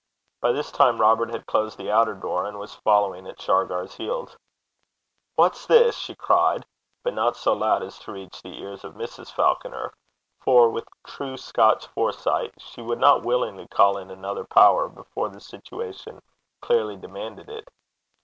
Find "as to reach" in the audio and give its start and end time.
7.83-8.41